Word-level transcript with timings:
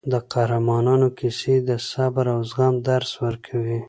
د 0.11 0.13
قهرمانانو 0.31 1.07
کیسې 1.17 1.55
د 1.69 1.71
صبر 1.89 2.25
او 2.33 2.39
زغم 2.51 2.75
درس 2.89 3.11
ورکوي. 3.25 3.79